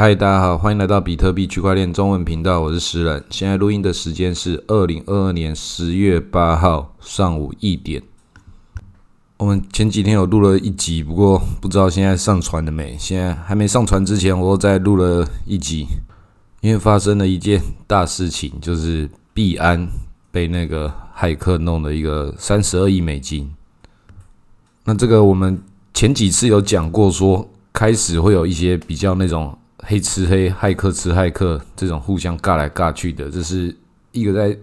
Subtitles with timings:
[0.00, 3.24] 嗨，大家好，欢迎来到比特币区块链中文频道，我是石人。
[3.30, 8.00] 现在录音的时间是二零二二年十月八号上午一点。
[9.38, 12.96] 我们前几天有录了一集，不过不知道现在上传了没？
[12.96, 15.88] 现在还没上传之前，我又再录了一集，
[16.60, 19.88] 因为发生了一件大事情，就是币安
[20.30, 23.52] 被那个骇客弄了一个三十二亿美金。
[24.84, 25.60] 那这个我们
[25.92, 29.57] 前几次有讲过，说开始会有一些比较那种。
[29.88, 33.74] 黑吃黑，骇客吃骇客，这种互相尬来尬去的，这是
[34.12, 34.54] 一个在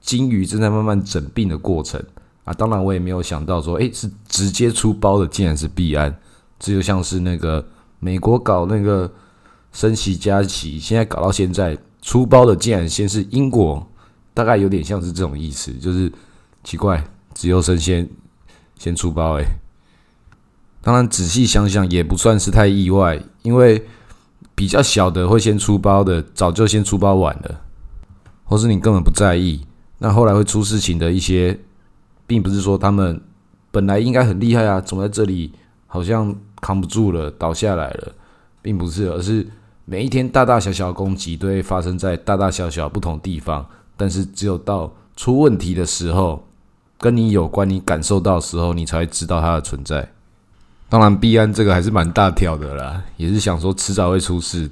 [0.00, 2.00] 金鱼正在慢慢整病的过程
[2.44, 2.54] 啊！
[2.54, 6.16] 当然，我也没有想到说，诶，是直接出包的，竟然是币安。
[6.60, 7.66] 这就像是那个
[7.98, 9.12] 美国搞那个
[9.72, 13.84] 升息加息，现在搞到现在出包的，竟然先是英国，
[14.32, 16.12] 大概有点像是这种意思，就是
[16.62, 17.02] 奇怪，
[17.34, 18.08] 只有升先
[18.78, 19.44] 先出包，诶。
[20.82, 23.84] 当然仔细想想也不算是太意外，因为。
[24.62, 27.60] 比较小的会先出包的，早就先出包完了，
[28.44, 29.60] 或是你根本不在意。
[29.98, 31.58] 那后来会出事情的一些，
[32.28, 33.20] 并不是说他们
[33.72, 35.50] 本来应该很厉害啊，总在这里
[35.88, 38.12] 好像扛不住了，倒下来了，
[38.62, 39.44] 并不是，而是
[39.84, 46.46] 每一天大大小小的攻击都会发生在大大小小不同地方，但是只有到出问题的时候，
[46.98, 50.11] 跟你有关，你感受到时候，你才会知道它的存在。
[50.92, 54.70] 当然，币安这个还是蛮大条的啦，也是想说迟早会出事，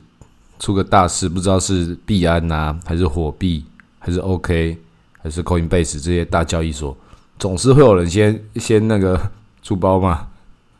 [0.59, 3.65] 出个大事，不知道是币安呐，还是火币，
[3.99, 4.77] 还是 OK，
[5.23, 6.95] 还是 Coinbase 这些大交易所，
[7.39, 9.19] 总是会有人先 先那个
[9.63, 10.27] 出包嘛，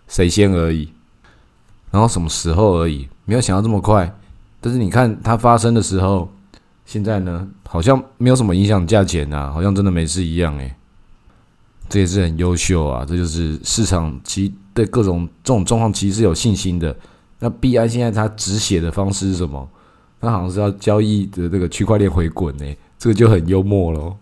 [0.09, 0.93] 谁先而已，
[1.91, 4.15] 然后什么时候而已，没有想到这么快。
[4.61, 6.31] 但是你看它发生的时候，
[6.85, 10.75] 现在呢，好像没有什么影响价钱啊，好像真的没事一样诶。
[11.91, 16.97] 这也是很优秀啊，这就是市场其对各种这种状况其实是有信心的。
[17.41, 19.69] 那币安现在它止血的方式是什么？
[20.21, 22.65] 它好像是要交易的这个区块链回滚呢，
[22.99, 24.17] 这个就很幽默喽。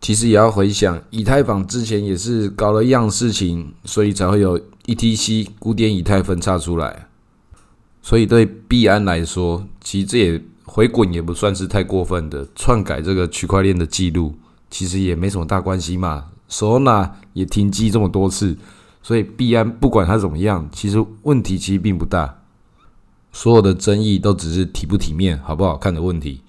[0.00, 7.06] 其实也要回想，以太坊之前也是搞了一样事情，所以才会有 ETC 古典以太分叉出来。
[8.00, 14.34] 所以对币安来说，其实这也回滚也不算是太过分的，篡改这个区块链的记录，
[14.70, 16.26] 其实也没什么大关系嘛。
[16.54, 18.56] 索纳也停机这么多次，
[19.02, 22.42] 所以币安不管它怎么样，其实问题其实并不大。
[23.32, 26.40] 所有的争议都只是体不体面、好不好看的问题。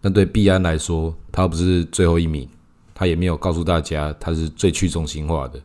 [0.00, 2.48] 但对币安来说，它不是最后一名，
[2.92, 5.62] 它也没有告诉大家它是最去中心化的，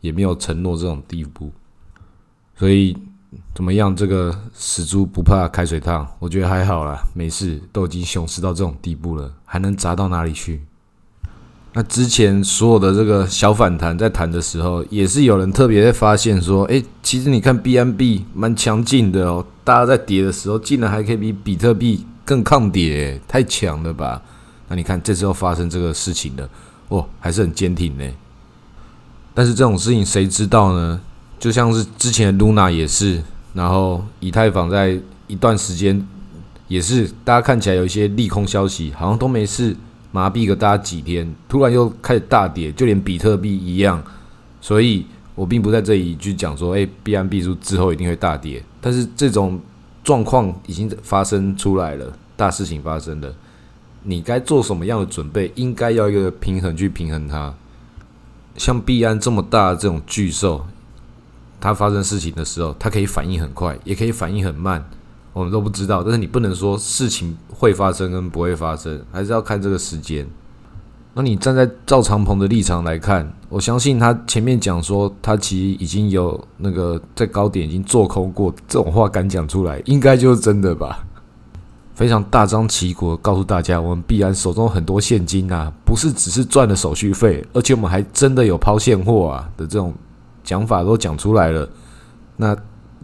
[0.00, 1.52] 也没有承诺这种地步。
[2.56, 2.98] 所以
[3.54, 10.65] 怎么样，这个死猪不怕开水烫，我觉得还好啦，没事，都已经熊市到这种地步了，还能砸到哪里去？
[11.78, 24.22] 那之前所有的这个小反弹在弹的时候，也是有人特别在发现说，哎，其实你看 B N B 蛮强劲的哦，大家在跌的时候，竟然还可以比比特币更抗跌，太强了吧？
[24.68, 26.48] 那你看这次又发生这个事情了，
[26.88, 28.04] 哇，还是很坚挺呢。
[29.34, 30.98] 但是这种事情谁知道呢？
[31.38, 33.22] 就像是之前 Luna 也是，
[33.52, 36.02] 然后以太坊在一段时间
[36.68, 39.76] 也是，大家看起来有一些利空消息，好像都没事。
[40.16, 44.02] 麻痹个大家几天，突然又开始大跌，就连比特币一样。
[44.62, 45.04] 所以
[45.34, 48.64] 我并不在这里去讲说，哎，B M B 之之后一定会大跌。
[48.80, 49.60] 但是这种
[50.02, 53.30] 状况已经发生出来了，大事情发生了，
[54.04, 55.52] 你该做什么样的准备？
[55.54, 57.52] 应该要一个平衡去平衡它。
[58.56, 60.64] 像币安这么大的这种巨兽，
[61.60, 64.82] 它发生事情的时候，它可以反应很快，也可以反应很慢。
[65.36, 70.26] 我们都不知道，但是你不能说事情会发生跟不会发生，还是要看这个时间。
[71.12, 81.04] 那你站在赵长鹏的立场来看，我相信他前面讲说他其实已经有那个在高点已经做空过，这种话敢讲出来，应该就是真的吧？
[81.94, 89.92] 非常大张旗鼓告诉大家，我们必然手中很多现金啊，不是只是赚了手续费，而且我们还真的有抛现货啊的这种
[90.42, 91.68] 讲法都讲出来了。
[92.38, 92.56] 那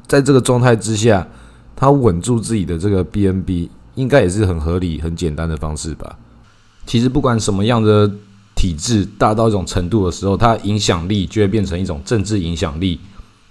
[0.07, 1.29] 在这个状态之下。
[1.75, 6.17] 他稳住自己的这个 BNB，应该也是很合理、很简单的方式吧。
[6.87, 8.11] 其实不管什么样的
[8.55, 13.01] 体制大到一种程度的时候，它影响力就会变成一种政治影响力。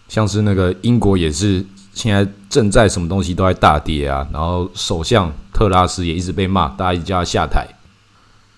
[0.07, 7.65] 像是那个英国也是现在正在什么东西都在大跌啊，然后首相特拉斯也一直被骂，大家一直叫他下台。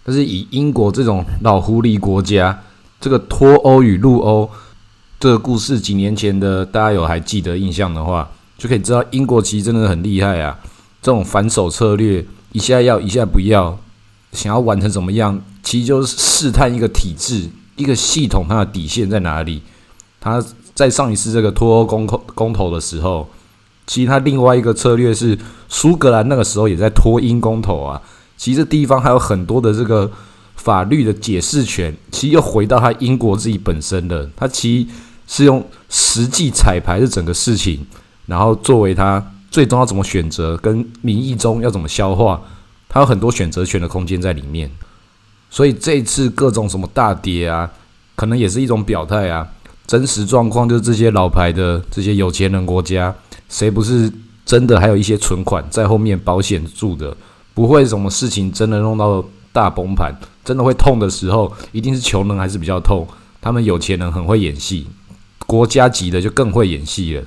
[0.04, 2.60] 但是以英国这种老狐狸国家，
[3.00, 4.50] 这个脱欧与入欧
[5.20, 8.30] 这个故事，几年前的大家有还记得印象的话。
[8.58, 10.58] 就可以知道英国其实真的很厉害啊！
[11.02, 13.78] 这种反手策略，一下要一下不要，
[14.32, 19.62] 想要完成怎么样，其实就是试探一个体制、一个系统它的底线在哪里。
[20.22, 20.42] 他
[20.74, 23.28] 在上一次这个脱欧公投公投的时候，
[23.86, 28.02] 其实他另外一个策略是，苏格兰那个时候也在脱英公投啊。
[28.38, 30.10] 其实地方还有很多的这个
[30.56, 34.30] 法律的解释权，其实又回到他英国自己本身的。
[34.38, 34.88] 他其实
[35.28, 37.86] 是用实际彩排的整个事情，
[38.26, 42.42] 然后作为他最终要怎么选择，跟民意中要怎么消化，
[42.88, 44.72] 他有很多选择权的空间在里面。
[45.50, 47.70] 所以这次各种什么大跌啊，
[48.16, 49.48] 可能也是一种表态啊。
[49.86, 53.14] 真实状况就是这些老牌的这些有钱人国家，
[53.50, 54.12] 谁不是
[54.46, 57.16] 真的还有一些存款在后面保险住的？
[57.54, 60.12] 不会什么事情真的弄到大崩盘，
[60.44, 63.06] 真的会痛的时候，一定是穷人还是比较痛。
[63.40, 64.88] 他们有钱人很会演戏，
[65.46, 67.24] 国家级的就更会演戏了。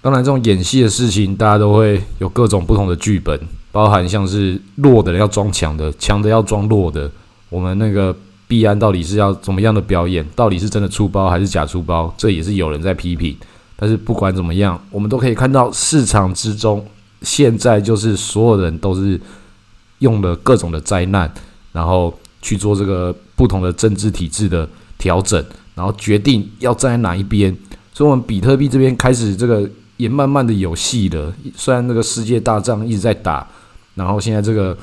[0.00, 3.38] 当然，这种演戏的事情，大家都会有各种不同的剧本，
[3.72, 7.10] 包含像是弱的人要装强的，强的要装弱的。
[7.48, 8.14] 我们那个。
[8.48, 10.26] 币安到底是要怎么样的表演？
[10.34, 12.10] 到底是真的出包还是假出包？
[12.16, 13.36] 这也是有人在批评。
[13.76, 16.82] 但是不管怎么样，我们都可以看到市场之中，
[17.20, 19.20] 现在就是所有人都是
[19.98, 21.30] 用了各种的灾难，
[21.72, 24.66] 然后去做这个不同的政治体制的
[24.96, 27.54] 调整，然后决定要站在哪一边。
[27.92, 29.68] 所以，我们比特币这边开始这个
[29.98, 31.34] 也慢慢的有戏了。
[31.54, 33.46] 虽然那个世界大战一直在打，
[33.94, 34.74] 然后现在这个。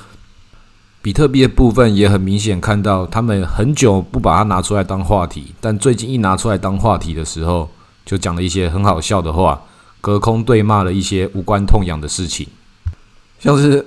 [1.01, 7.69] 比特币的部分也很明显看到，他们很久不把它拿出来当话题，但最近一拿出来当话题的时候，
[8.03, 9.61] 就讲了一些很好笑的话，
[10.01, 12.47] 隔空对骂了一些无关痛痒的事情，
[13.37, 13.85] 像是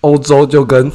[0.00, 0.90] 欧洲就跟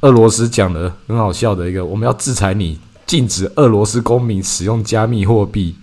[0.00, 5.76] 俄罗斯讲了很好笑的一个，我们要制裁你，禁止俄罗斯公民使用加密货币。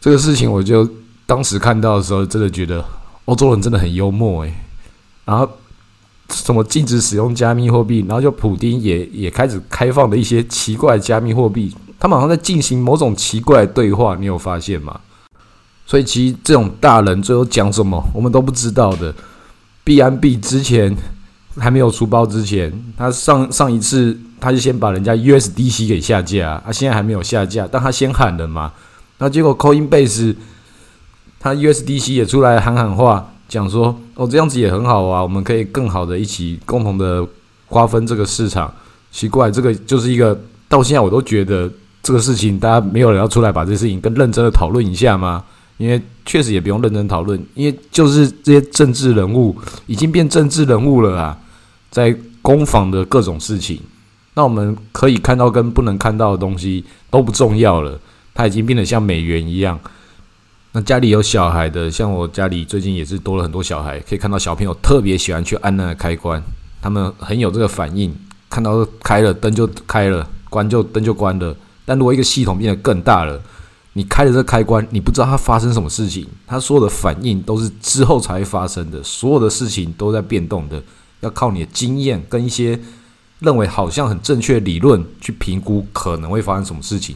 [0.00, 0.84] 这个事情我就
[1.32, 2.84] 当时看到的时候，真的觉得
[3.24, 4.52] 欧洲人真的很幽默诶。
[5.24, 5.48] 然后。
[6.30, 11.70] 什么禁止使用加密货币，然后就普丁也也开始开放的一些奇怪加密货币，
[12.00, 14.98] 他们好像在进行某种奇怪的对话，你有发现吗？
[15.84, 19.14] 所以其实这种大人最后讲什么，我们都不知道的。
[19.84, 20.96] 币安币之前
[21.58, 28.72] 还没有出包之前，他上上一次他就先把人家 USDC 给下架，他现在还没有下架，但他先喊了嘛，
[29.18, 30.34] 那结果 Coinbase
[31.42, 33.28] 他 USDC 也出来喊喊话。
[33.48, 37.26] 讲说哦，这样子也很好啊，我们可以更好的一起共同的
[37.68, 38.72] 瓜分这个市场。
[39.10, 40.40] 奇怪，这个就是一个
[40.70, 41.70] 到现在我都觉得
[42.02, 45.44] 这个事情，大家没有人要出来把这事情更认真的讨论一下吗？
[45.76, 49.54] 因为确实也不用认真讨论，因为就是这些政治人物
[49.86, 51.36] 已经变政治人物了啊，
[51.90, 53.78] 在攻防的各种事情，
[54.32, 58.00] 那我们可以看到跟不能看到的东西都不重要了，
[58.32, 59.78] 它已经变得像美元一样。
[60.74, 66.42] 那家里有小孩的，像我家里最近也是多了很多小孩，可以看到小朋友特别喜欢去按那个开关，
[66.80, 68.14] 他们很有这个反应，
[68.48, 71.54] 看到开了灯就开了，关就灯就关了。
[71.84, 73.38] 但如果一个系统变得更大了，
[73.92, 80.82] 你开了这个开关，你不知道它发生什么事情，它所有的反应都是之后才会发生的，所有的事情都在变动的，
[81.20, 82.80] 要靠你的经验跟一些
[83.40, 87.14] 认为好像很正确的理论去评估可能会发生什么事情。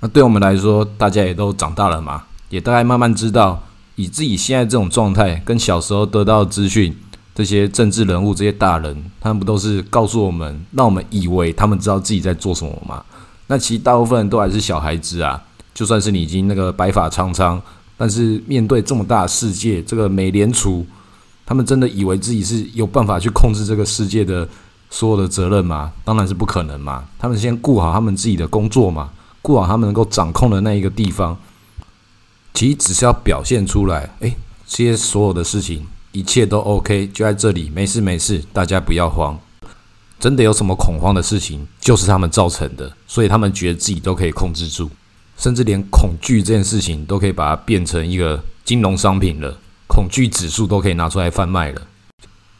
[0.00, 2.24] 那对我们来说，大家也都长大了嘛。
[2.50, 3.62] 也大概慢慢知道，
[3.96, 6.94] 以自己现在这种状态，跟小时候得到的资讯，
[7.34, 13.02] 这些政治人物、这些大人，他们不都是告诉我们，让我们以为他们知道自己在做什么吗？
[13.46, 15.42] 那其实大部分人都还是小孩子啊。
[15.72, 17.58] 就算是你已经那个白发苍苍，
[17.96, 20.84] 但是面对这么大的世界，这个美联储，
[21.46, 24.46] 他们真的以为自己是有办法去控制这个世界的
[24.90, 25.92] 所有的责任吗？
[26.04, 27.04] 当然是不可能嘛。
[27.18, 29.10] 他们先顾好他们自己的工作嘛，
[29.40, 31.36] 顾好他们能够掌控的那一个地方。
[32.52, 34.34] 其实只是要表现出来，诶，
[34.66, 39.38] 这些所有的事情一切都 OK，就在这里，没事没事，大家不要慌。
[40.18, 44.90] 真的有什么恐慌的事情，就是他们造成的，所以他们觉得自己都可以控制住，
[45.38, 51.80] 甚至连恐惧这件事情都可以把它变成一个金融商品了，恐惧指数都可以拿出来贩卖了。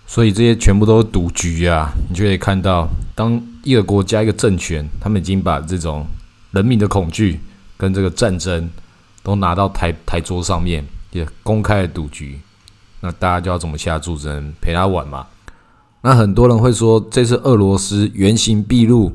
[0.07, 1.93] 所以这些全部都是赌局啊！
[2.09, 6.07] 你就可以看到，当一个国家一个政权，他们已经把这种
[6.53, 7.39] 人民的恐惧
[7.77, 8.71] 跟这个战争。
[9.23, 12.41] 都拿到台台桌上面，也公开的赌局，
[13.01, 15.27] 那大家就要怎么下注，只能陪他玩嘛。
[16.01, 19.13] 那很多人会说，这次俄罗斯原形毕露，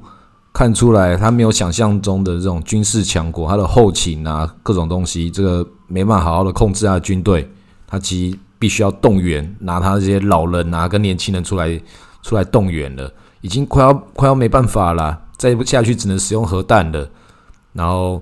[0.53, 7.50] 看出来他没有想象中的这种军事强国，他的后勤啊，各种东西，这个没办法好好的控制他的军队，
[7.88, 11.81] 他其实必须要动员，拿他这些老人啊跟年轻人出来
[12.21, 17.09] 出来动员了，已经快要快要没办法了，再不下去只能使用核弹了，
[17.74, 18.21] 然后。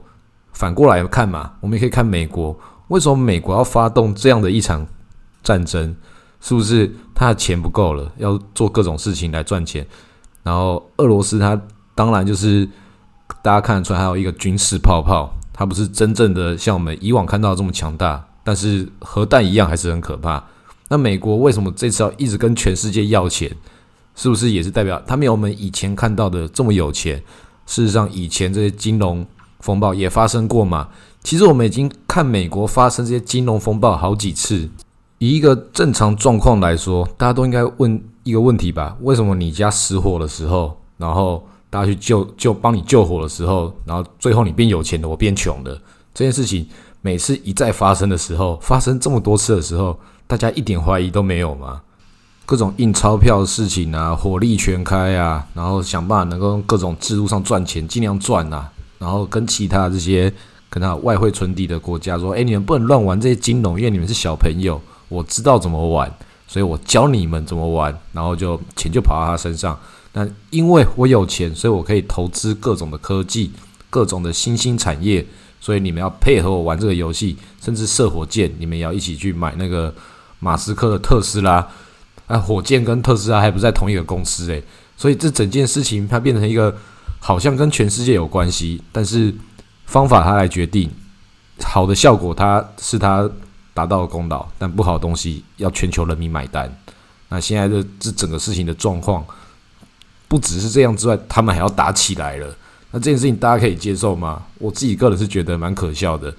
[0.54, 2.58] 反过来看嘛，我们也可以看美国，
[2.88, 4.88] 为什么美国要发动这样的一场
[5.42, 5.96] 战争？
[6.40, 9.86] 是不是他的钱不够了，要做各种事情来赚钱？
[10.44, 11.60] 然后俄罗斯他
[11.96, 12.68] 当然就是
[13.42, 20.44] 大家看得出来，还有一个军事泡泡，它不是真正的像我们以往看到这么强大，但是核弹一样还是很可怕。
[20.90, 23.50] 那美国为什么这次要一直跟全世界要钱？
[24.16, 27.18] 是不是也是代表他没有我们以前看到的这么有钱？
[27.66, 29.26] 事实上，以前这些金融
[29.63, 30.89] 风暴也发生过嘛。
[31.24, 34.70] 其实我们已经看美国发生这些金融风暴好几次。
[35.17, 45.74] 以一个正常状况来说，大家都应该问一个问题吧：为什么你家失火的时候，然后大家去救救帮你救火的时候，然后最后你变有钱的，我变穷的？
[46.13, 46.67] 这件事情
[47.01, 49.98] 每次一再发生的时候，发生这么多次的时候。
[50.25, 51.82] 大家一点怀疑都没有吗？
[52.46, 58.72] 各种印钞票的事情啊，火力全开啊，然后想办法能够用各种制度上赚钱，尽量赚啊，
[59.04, 60.32] 然后跟其他这些
[60.70, 66.10] 跟他外汇存底的国家说：“哎，你们不能乱玩这些金融，因为你们是小朋友，我知道怎么玩，
[66.48, 69.78] 所以我教你们怎么玩。”然后就钱就跑到他身上。
[70.14, 73.52] 那因为我有钱，所以我可以投资各种的科技，
[73.90, 75.26] 各种的新兴产业，
[75.60, 79.94] 所以你们要配合我玩这个游戏，甚至射火箭，你们也要一起去买那个。
[80.40, 81.66] 马斯克的特斯拉，
[82.28, 84.62] 啊，火箭跟特斯拉还不在同一个公司诶，
[84.98, 86.76] 所以这整件事情它变成一个
[87.25, 89.34] 好像跟全世界有关系，但是
[89.86, 90.92] 方法他来决定，
[91.63, 93.30] 好的效果他是他
[93.74, 96.70] 达到了功劳，但不好的东西要全球人民买单。
[97.30, 99.25] 那现在的这整个事情的状况，
[100.27, 102.56] 不只是这样之外，他们还要打起来了。
[102.92, 104.44] 那这件事情大家可以接受吗？
[104.60, 106.36] 我自己个人是觉得蛮可笑的。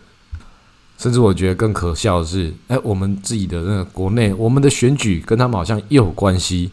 [0.98, 6.70] 甚至我觉得更可笑的是，哎，我们自己的那个国内，我们的选举跟他们好像又有关系。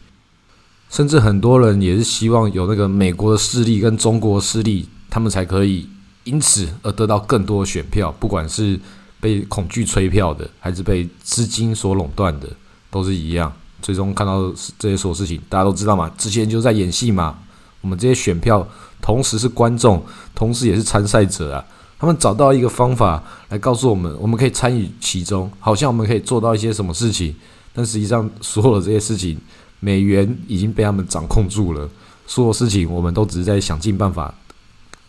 [0.92, 5.88] 甚至很多人也是希望有那个美国的势力跟中国势力，他们才可以
[6.26, 8.14] 因此而得到更多的选票。
[8.20, 8.78] 不管是
[9.22, 12.48] 被恐惧催票的，还是被资金所垄断的，
[12.92, 13.52] 都是一样。
[13.82, 17.40] 最终看到这些所有事情，大家都知道嘛，之前就在演戏嘛。
[17.80, 18.68] 我们这些选票
[19.02, 20.04] 同时是观众，
[20.36, 21.66] 同时也是参赛者啊。
[21.98, 27.34] 他们找到一个方法来告诉我们，我们可以参与其中，好像我们可以做到一些什么事情。
[27.74, 29.38] 但实际上，所有的这些事情，
[29.82, 31.90] 美元已经被他们掌控住了。
[32.26, 34.34] 所有事情，我们都只是在想尽办法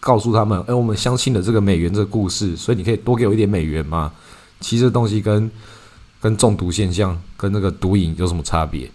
[0.00, 4.12] 告诉他们：，哎，我们相信了这个美元这个故事，所以你可以多给我一点美元吗？
[4.58, 5.48] 其实这东西跟
[6.20, 8.90] 跟中毒现象、跟那个毒瘾有什么差别？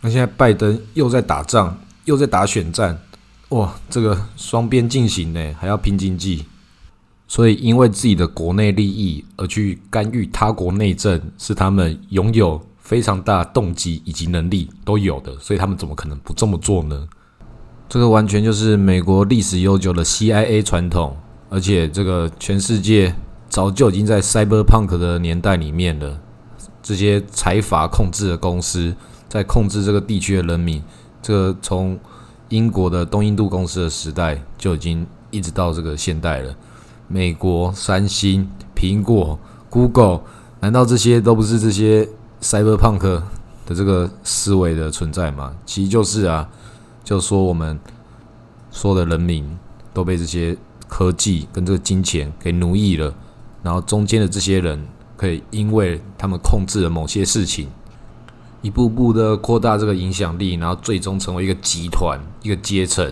[0.00, 2.96] 那现在拜登又在打仗，又在打选战，
[3.48, 6.44] 哇，这个双边进行呢，还要拼经济。
[7.26, 15.36] 所以，因为自己的国内利益而去干预他国内政，是他们拥有非常大动机以及能力都有的。
[15.40, 17.08] 所以，他们怎么可能不这么做呢？
[17.88, 21.16] 这个完全就是美国历史悠久的 CIA 传统，
[21.48, 23.14] 而且这个全世界
[23.48, 26.20] 早就已经在 Cyberpunk 的年代里面了。
[26.82, 28.94] 这些财阀控制的公司
[29.28, 30.82] 在控制这个地区的人民，
[31.22, 31.98] 这个从
[32.50, 36.54] 英国的东印度公司的时代就已经一直到这个现代了。
[37.08, 39.38] 美国、三星、苹果、
[39.70, 40.20] Google，
[40.60, 42.08] 难道这些都不是这些
[42.44, 45.54] Cyberpunk 的这个思维的存在吗？
[45.64, 46.46] 其实就是啊，
[47.02, 47.80] 就说我们
[48.70, 49.56] 说的人民
[49.94, 50.54] 都被这些
[50.86, 53.14] 科技跟这个金钱给奴役了，
[53.62, 54.86] 然后中间的这些人
[55.16, 57.66] 可以因为他们控制了某些事情，
[58.60, 63.10] 一步步的扩大这个影响力，然后最终成为一个集团、一个阶层。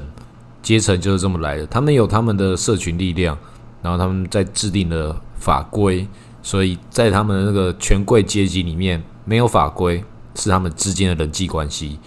[0.63, 3.37] 阶层就是这么来的，他们有他们的社群力量。
[3.81, 6.07] 然后他们在制定的法规，
[6.41, 11.99] 所以在他们的那个权贵阶级里面没有法规，是他们之间的人际关系。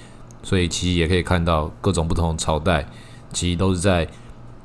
[0.43, 2.87] 所以其实也可以看到各种不同的朝代，
[3.33, 4.07] 其实都是在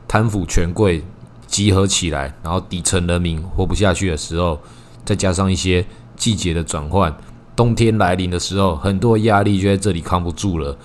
[0.06, 1.02] 贪腐权贵
[1.46, 4.60] 集合起来，然后底层人民活不下去的时候，
[5.04, 7.16] 再加上一些季节的转换，
[7.56, 10.76] 冬天来临的时候，很多压力就在这里扛不住了。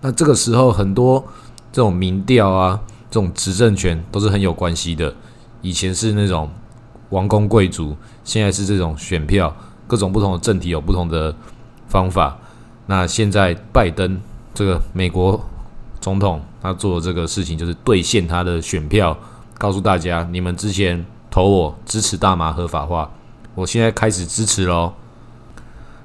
[0.00, 1.24] 那这个时候，很多
[1.72, 5.12] 这种民调啊，这种执政权都是很有关系的。
[5.62, 6.48] 以前是那种
[7.10, 11.34] 王公贵族，现在是这种选票，各种不同的政体有不同的
[11.88, 12.36] 方法。
[12.86, 14.20] 那现在拜登
[14.52, 15.42] 这个美国
[16.00, 19.16] 总统，他做的这个事情就是兑现他的选票，
[19.58, 23.10] 告诉大家：你们之前投我支持大麻合法化，
[23.54, 24.92] 我现在开始支持喽。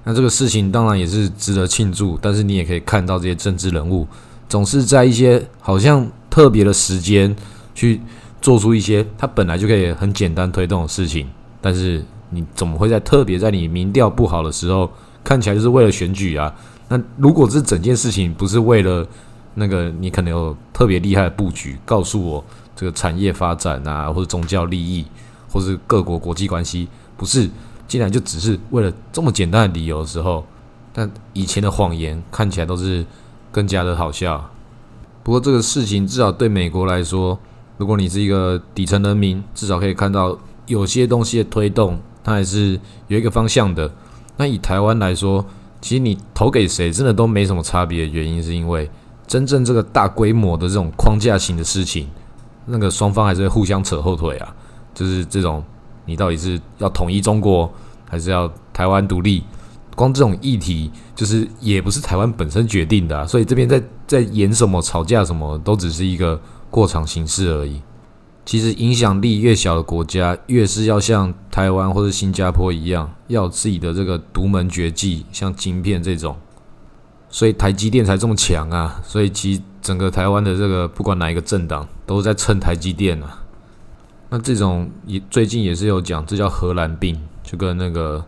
[0.04, 4.08] 那这个事情当然也是值得庆祝，但是你也可以看到这些政治人物
[4.48, 7.36] 总是在一些好像特别的时间
[7.74, 8.02] 去。
[8.42, 11.28] 做出一些他本来就可以很简单推动的事情，
[11.60, 14.90] 但是你怎么会在特别在你民调不好的时候，
[15.24, 16.54] 看起来就是为了选举啊？
[16.88, 19.08] 那如果这整件事情不是为了
[19.56, 22.44] 那个你可能有特别厉害的布局，告诉我
[22.76, 25.06] 这个产业发展啊，或者宗教利益，
[25.52, 27.50] 或是各国国际关系，不是，
[27.88, 30.46] 竟然就只是为了这么简单的理由的时候，
[30.94, 33.06] 但以前的谎言看起来都是
[33.52, 34.50] 更加的好笑。
[35.24, 37.38] 不过这个事情至少对美国来说。
[37.80, 41.98] 如果你是一个底层人民，至少可以看到有些东西的推动，
[42.30, 43.92] 它还是有一个方向的。
[44.38, 45.44] 那以台湾来说，
[45.82, 48.08] 其实你投给谁，真的都没什么差别。
[48.08, 48.88] 原因是因为
[49.26, 52.08] 真正这个大规模的这种框架型的事情，
[52.68, 54.56] 那个双方还是会互相扯后腿啊。
[54.94, 55.64] 就是这种，
[56.06, 57.72] 你到底是要统一中国，
[58.08, 59.44] 还是要台湾独立？
[59.96, 67.82] 光这种议题，就是也不是台湾本身决定的，所以这边在在演什么、吵架什么，都只是一个过场形式而已。
[68.50, 76.36] 其实影响力越小的国家，越是要像台湾或者新加坡一样，要有自己的这个独门绝技，像晶片这种，
[77.30, 79.00] 所以台积电才这么强啊！
[79.04, 83.40] 所以其整个台湾的这个不管哪一个政党，都在蹭台积电啊。
[84.32, 88.26] 那这种也最近也是有讲，这叫荷兰病，就跟那个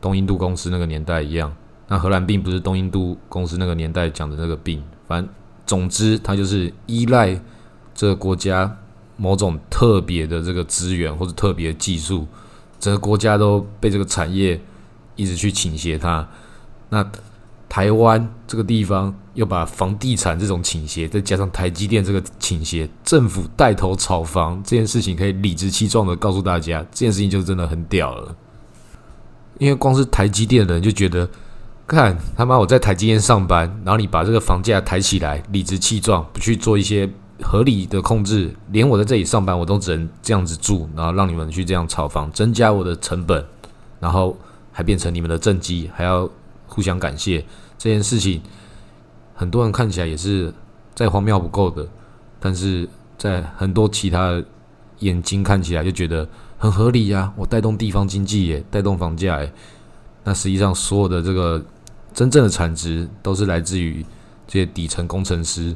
[0.00, 1.54] 东印度公司那个年代一样。
[1.86, 5.32] 那荷兰病不是东印度公司那个年代讲的那个病，反正
[5.64, 7.40] 总之它就是依赖
[7.94, 8.76] 这个国家。
[9.16, 12.26] 某种特别的这个资源或者特别技术，
[12.80, 14.60] 整个国家都被这个产业
[15.14, 16.28] 一直去倾斜它。
[16.88, 17.08] 那
[17.68, 28.36] 台湾这个地方又把房地产这种倾斜，再加上台积电这个倾斜，政府带头炒房这件事情，可以理直气壮的告诉大家，这件事情就真的很屌了。
[29.58, 31.28] 因为光是台积电的人就觉得，
[31.86, 37.08] 看他妈我在台积电上班，然后你把这个房价抬起来，理直气壮不去做一些。
[37.42, 43.44] 合理的控制，连我在这里上班，我都只能这样子住，然后让你们去这样炒房，增加我的成本，
[43.98, 44.36] 然后
[44.70, 46.30] 还变成你们的政绩，还要
[46.66, 47.44] 互相感谢
[47.76, 48.40] 这件事情，
[49.34, 50.54] 很多人看起来也是
[50.94, 51.84] 再荒谬不够的，
[52.38, 52.88] 但是
[53.18, 54.40] 在很多其他
[55.00, 56.26] 眼睛看起来就觉得
[56.56, 59.52] 很合理呀，我带动地方经济耶，带动房价耶，
[60.22, 61.60] 那实际上所有的这个
[62.12, 64.06] 真正的产值都是来自于
[64.46, 65.74] 这些底层工程师。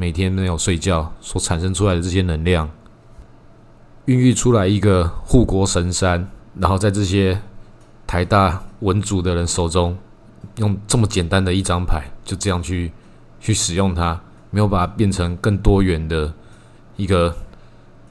[0.00, 2.70] 每天没有睡觉所产生出来的这些能量，
[4.06, 6.26] 孕育出来一个护国神山，
[6.58, 7.38] 然后在这些
[8.06, 9.94] 台大文组的人手中，
[10.56, 12.90] 用这么简单的一张牌，就这样去
[13.40, 14.18] 去使用它，
[14.50, 16.32] 没有把它变成更多元的
[16.96, 17.36] 一个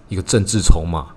[0.09, 1.07] 一个政治筹码，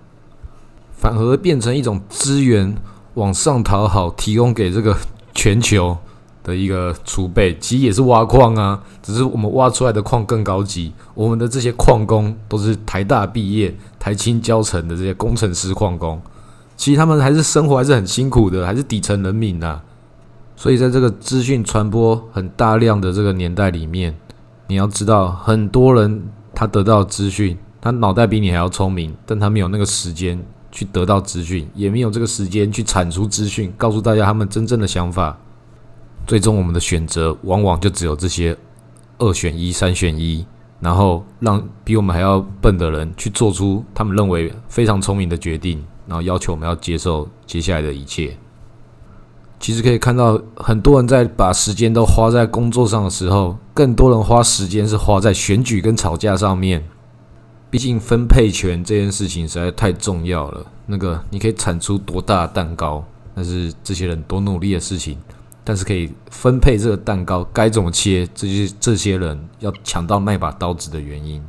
[0.97, 2.75] 反而变成一种资源
[3.13, 4.97] 往上讨好，提供给这个
[5.35, 5.99] 全球。
[6.43, 10.93] 的一个储备，其实也是挖矿啊，只是我们挖出来的矿更高级。
[11.15, 16.21] 我们的这些矿工都是台大毕业、台青教成的这些工程师矿工，
[16.77, 19.81] 其实他们还是生活还是很辛苦的，还是底层人民呐。
[20.57, 24.15] 所以在这个资讯传播很大量的这个年代里面，
[24.69, 35.37] 你要知道，很多人他得到资讯，他脑袋比你还要聪明，但他没有那个时间去得到资讯，也没有这个时间去产出资讯，告诉大家他们真正的想法。
[36.27, 38.57] 最终，我们的选择往往就只有这些
[39.19, 40.47] 二选一、三选一，
[40.81, 48.37] 然后让比我们还要笨的人去做出他们认为非常聪明的决定，然后要求我们要接受接下来的一切。
[49.61, 56.83] 其实可以看到，很多人在把时间都花在工作上的时候，更多人花时间是花在选举跟吵架上面。
[57.71, 60.67] 毕竟分配权这件事情实在太重要了。
[60.87, 63.05] 那个你可以产出多大蛋糕，
[63.35, 65.17] 那是这些人多努力的事情。
[65.65, 71.41] 但是可以分配这个蛋糕该怎么切，这些这些人要抢到那把刀子的原因，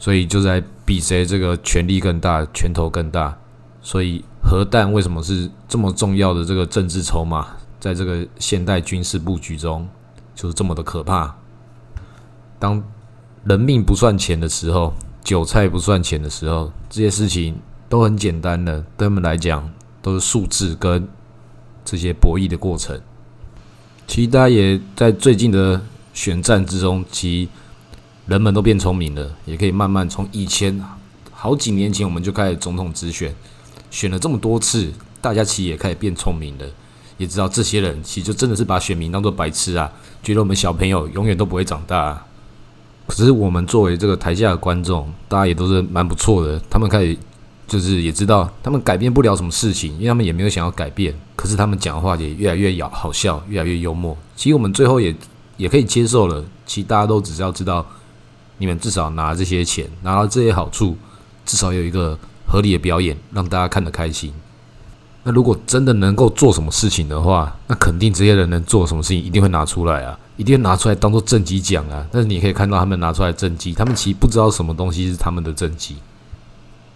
[0.00, 3.38] 所以就在比谁这个权力更大，拳头更大。
[3.80, 7.46] 所以核弹为什么是这么重要的这个政治筹码，
[7.78, 9.88] 在这个现代军事布局中
[10.34, 11.36] 就是这么的可怕。
[12.58, 12.82] 当
[13.44, 19.70] 人命不算钱的时候，韭菜不算钱的时候，这些事情都很简单的，对他们来讲
[20.02, 21.08] 都是数字跟。
[21.90, 23.00] 这些博弈的过程，
[24.06, 25.80] 其实大家也在最近的
[26.12, 27.48] 选战之中，其
[28.26, 30.78] 人们都变聪明了，也可以慢慢从以前
[31.32, 33.34] 好几年前我们就开始总统直选，
[33.90, 36.66] 选了这么多次，大家其实也开始变聪明了，
[37.16, 39.90] 也知道这些人其实就真的是把选民当做白痴啊，
[40.22, 42.22] 觉得我们小朋友永远都不会长大。
[43.06, 47.16] 可是我们作为这个台下的观众，大家也都是蛮不错的，他们开始。
[47.68, 51.14] 就是也知道他们改变不了什么事情，因为他们也没有想要改变。
[51.36, 54.16] 可是他们讲话也越来越咬好笑，越来越幽默。
[54.34, 55.14] 其实我们最后也
[55.56, 56.42] 也可以接受了。
[56.66, 57.86] 其实大家都只是要知道，
[58.56, 60.96] 你们至少拿这些钱，拿到这些好处，
[61.46, 64.32] 至少有一个合理的表演，让大家看得开心。
[65.22, 72.06] 那如果真的能够做什么事情的话，那肯定这些人能做什么事情，一定会拿出来啊，一定会拿出来当做政绩讲啊。
[72.10, 75.96] 但是你可以看到他们拿出来政绩，他们其实不知道什么东西是他们的政绩。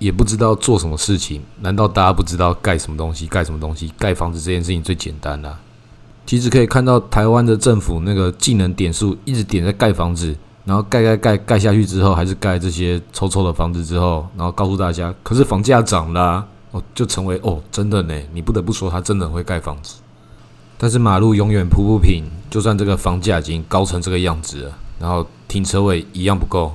[0.02, 3.26] 也不知道做什么事情，难道大家不知道盖什么东西？
[3.28, 3.92] 盖什么东西？
[3.96, 5.56] 盖房子这件事情最简单啦。
[6.26, 10.34] 其实可以看到台湾的政府那个技能点数一直点在盖房子，
[10.64, 19.96] 然后盖盖盖盖下去之后，还是盖这些臭臭的房子之后，然后告诉大家，可是房价涨了，哦，就成为哦，真的呢，你不得不说他真的会盖房子。
[20.78, 26.74] 但是马路永远铺不平，就算这个房价已经高成这个样子了，然后停车位一样不够，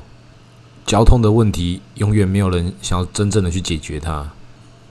[0.88, 4.32] 交通的问题永远没有人想要真正的去解决它，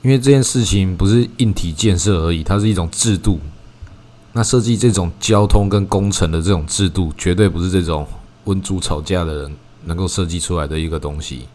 [0.03, 3.41] 因为这件事情不是硬体建设而已，它是一种制度。
[4.35, 8.07] 那设计这种交通跟工程的这种制度，绝对不是这种
[8.45, 9.57] 温猪吵架的人
[9.87, 11.49] 能够设计出来的一个东西。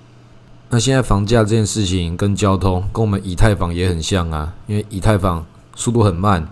[0.72, 6.50] 那现在房价这件事情跟交通跟我们以太坊也很像啊，因为以太坊速度很慢，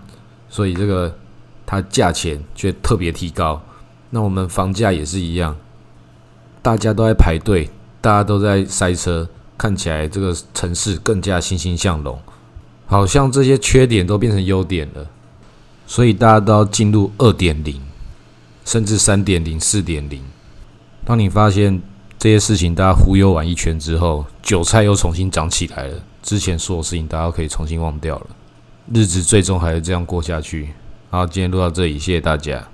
[0.48, 1.12] 所以这个
[1.66, 3.60] 它价钱却特别提高。
[4.10, 5.56] 那我们房价也是一样，
[6.62, 7.68] 大家都在排队，
[8.00, 12.18] 大家都在塞车，看起来这个城市更加欣欣向荣，
[12.86, 15.06] 好像这些缺点都变成优点了。
[15.86, 17.80] 所以大家都要进入二点零，
[18.64, 20.22] 甚至三点零、四点零。
[21.04, 21.82] 当你发现
[22.18, 28.26] 这些事情大家忽悠完一圈之后，韭菜又重新长起来了，之前所有事情大家可以重新忘掉了，
[28.94, 30.70] 日子最终还是这样过下去。
[31.10, 32.68] 好，今天录到这里，谢谢大家。